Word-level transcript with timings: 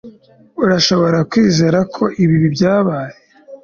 Urashobora 0.63 1.19
kwizera 1.31 1.79
ko 1.95 2.03
ibi 2.23 2.37
byabaye 2.55 3.15